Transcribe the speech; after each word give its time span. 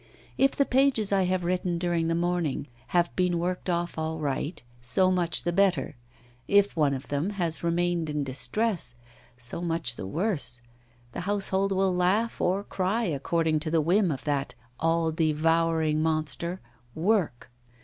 If 0.35 0.55
the 0.55 0.65
pages 0.65 1.11
I 1.11 1.25
have 1.25 1.43
written 1.43 1.77
during 1.77 2.07
the 2.07 2.15
morning 2.15 2.65
have 2.87 3.15
been 3.15 3.37
worked 3.37 3.69
off 3.69 3.99
all 3.99 4.17
right, 4.17 4.59
so 4.81 5.11
much 5.11 5.43
the 5.43 5.53
better; 5.53 5.95
if 6.47 6.75
one 6.75 6.95
of 6.95 7.09
them 7.09 7.29
has 7.29 7.63
remained 7.63 8.09
in 8.09 8.23
distress, 8.23 8.95
so 9.37 9.61
much 9.61 9.97
the 9.97 10.07
worse. 10.07 10.63
The 11.11 11.19
household 11.29 11.71
will 11.71 11.93
laugh 11.95 12.41
or 12.41 12.63
cry 12.63 13.03
according 13.03 13.59
to 13.59 13.69
the 13.69 13.79
whim 13.79 14.09
of 14.09 14.23
that 14.23 14.55
all 14.79 15.11
devouring 15.11 16.01
monster 16.01 16.61
Work. 16.95 17.51